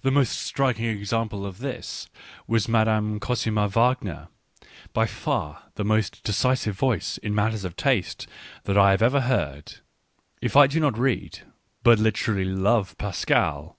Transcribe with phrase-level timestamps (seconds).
[0.00, 2.08] The most striking example of this
[2.46, 4.28] was Madame Cosima Wagner,
[4.94, 8.26] by far the most decisive voice in matters of taste
[8.64, 9.80] that I have ever heard.
[10.40, 11.40] If I do not read,
[11.82, 13.76] but literally love Pascal?